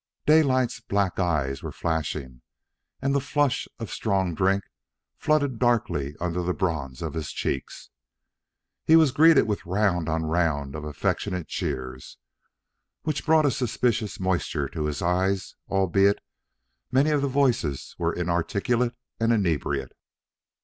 [0.25, 2.41] Daylight's black eyes were flashing,
[3.03, 4.63] and the flush of strong drink
[5.19, 7.91] flooded darkly under the bronze of his cheeks.
[8.83, 12.17] He was greeted with round on round of affectionate cheers,
[13.03, 16.17] which brought a suspicious moisture to his eyes, albeit
[16.91, 19.91] many of the voices were inarticulate and inebriate.